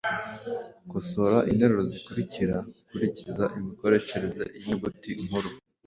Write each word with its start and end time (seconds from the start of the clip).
Kosora 0.89 1.39
interuro 1.51 1.83
zikurikira 1.91 2.55
ukurikiza 2.83 3.43
imikoreshereze 3.57 4.43
y’inyuguti 4.59 5.09
nkuru: 5.25 5.49